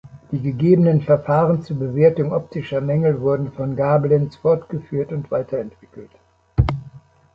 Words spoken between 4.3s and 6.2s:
fortgeführt und weiterentwickelt.